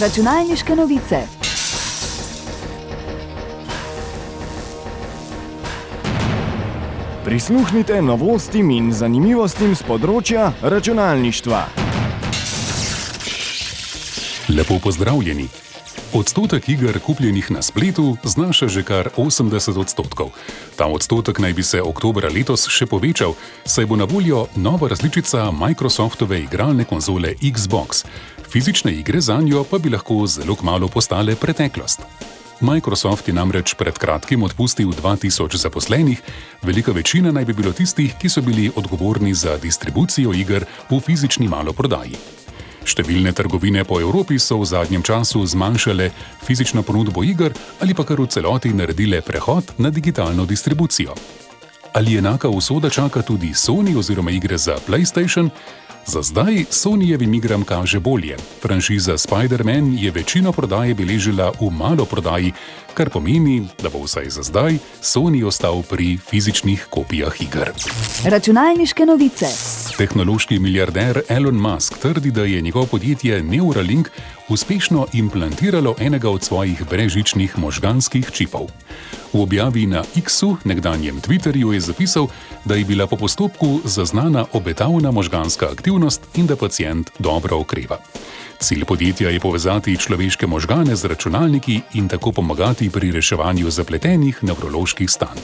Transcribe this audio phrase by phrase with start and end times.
[0.00, 1.16] Računalniške novice.
[7.24, 11.60] Prisluhnite novostim in zanimivostim z področja računalništva.
[14.50, 15.46] Lepo pozdravljeni.
[16.14, 20.30] Odstotek iger kupljenih na spletu znaša že kar 80 odstotkov.
[20.76, 23.34] Ta odstotek naj bi se oktobra letos še povečal,
[23.66, 28.04] saj bo na voljo nova različica Microsoftove igralne konzole Xbox.
[28.46, 32.06] Fizične igre za njo pa bi lahko zelo kmalo postale preteklost.
[32.60, 36.22] Microsoft je namreč pred kratkim odpustil 2000 zaposlenih,
[36.62, 41.48] velika večina naj bi bilo tistih, ki so bili odgovorni za distribucijo iger v fizični
[41.48, 42.43] maloprodaji.
[42.84, 46.10] Številne trgovine po Evropi so v zadnjem času zmanjšale
[46.44, 51.16] fizično ponudbo iger ali pa kar v celoti naredile prehod na digitalno distribucijo.
[51.94, 55.48] Ali enaka usoda čaka tudi Sony oziroma igre za PlayStation?
[56.06, 58.36] Za zdaj Sonyjevim igram kaže bolje.
[58.62, 62.52] Franšiza Spider-Man je večino prodaje beležila v malo prodaji,
[62.94, 67.72] kar pomeni, da bo vsaj za zdaj Sony ostal pri fizičnih kopijah iger.
[68.24, 69.46] Računalniške novice.
[69.98, 74.10] Tehnološki milijarder Elon Musk trdi, da je njegovo podjetje Neuralink
[74.48, 78.68] uspešno implantiralo enega od svojih brežičnih možganskih čipov.
[79.32, 82.26] V objavi na X-u, nekdanjem Twitterju, je zapisal,
[82.64, 87.98] da je bila po postopku zaznana obetavna možganska aktivnost in da pacijent dobro okreva.
[88.60, 95.10] Cilj podjetja je povezati človeške možgane z računalniki in tako pomagati pri reševanju zapletenih nevroloških
[95.10, 95.40] stanj.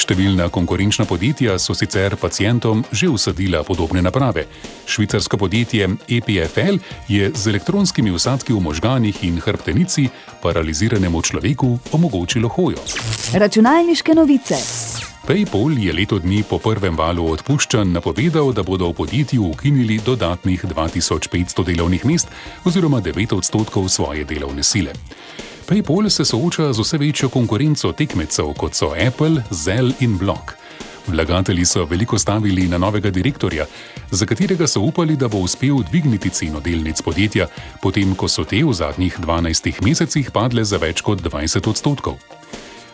[0.00, 4.46] Številna konkurenčna podjetja so sicer pacijentom že usadila podobne naprave.
[4.88, 10.08] Švicarsko podjetje EPFL je z elektronskimi usadki v možganih in hrbtenici
[10.40, 12.80] paraliziranemu človeku omogočilo hojo.
[13.36, 14.56] Računalniške novice.
[15.28, 20.64] PayPal je leto dni po prvem valu odpuščanj napovedal, da bodo v podjetju ukinili dodatnih
[20.64, 22.32] 2500 delovnih mest
[22.64, 24.96] oziroma 9 odstotkov svoje delovne sile.
[25.70, 30.52] PayPal se sooča z vse večjo konkurenco tekmecev, kot so Apple, Zell in Block.
[31.06, 33.66] Vlagatelji so veliko stavili na novega direktorja,
[34.10, 37.46] za katerega so upali, da bo uspel dvigniti ceno delnic podjetja,
[37.82, 42.18] potem ko so te v zadnjih 12 mesecih padle za več kot 20 odstotkov.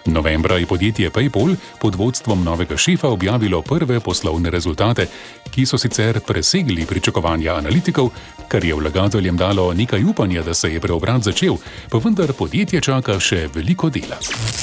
[0.06, 5.06] Novembra je podjetje PayPal pod vodstvom novega šefa objavilo prve poslovne rezultate,
[5.50, 8.11] ki so sicer presegli pričakovanja analitikov,
[8.49, 11.56] kar je vlagateljem dalo nekaj upanja, da se je preobrat začel,
[11.91, 14.19] pa vendar podjetje čaka še veliko dela.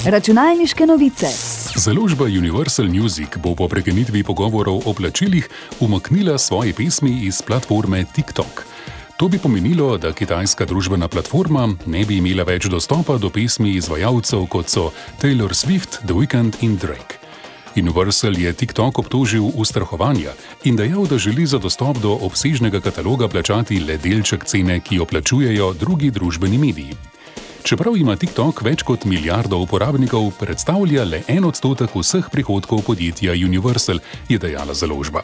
[0.06, 1.28] Računalniške novice.
[1.76, 5.50] Založba Universal Music bo po prekinitvi pogovorov o plačilih
[5.80, 8.72] umaknila svoje pesmi iz platforme TikTok.
[9.18, 14.47] To bi pomenilo, da kitajska družbena platforma ne bi imela več dostopa do pesmi izvajalcev
[14.50, 14.88] kot so
[15.22, 17.22] Taylor Swift, The Weeknd in Drake.
[17.78, 23.79] Universal je TikTok obtožil ustrahovanja in dejal, da želi za dostop do obsežnega kataloga plačati
[23.79, 26.97] le delček cene, ki jo plačujejo drugi družbeni mediji.
[27.63, 34.02] Čeprav ima TikTok več kot milijardo uporabnikov, predstavlja le en odstotek vseh prihodkov podjetja Universal,
[34.29, 35.22] je dejala založba.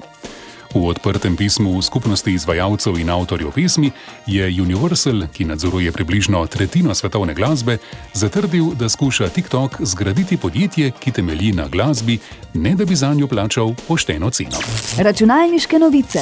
[0.74, 3.92] V odprtem pismu skupnosti izvajalcev in avtorjev pesmi
[4.26, 7.78] je Universal, ki nadzoruje približno tretjino svetovne glasbe,
[8.14, 12.20] zatrdil, da skuša TikTok zgraditi podjetje, ki temelji na glasbi,
[12.54, 14.62] ne da bi za njo plačal pošteno ceno.
[14.98, 16.20] Računalniške novice.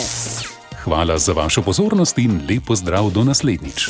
[0.84, 3.90] Hvala za vašo pozornost in lepo zdrav do naslednjič.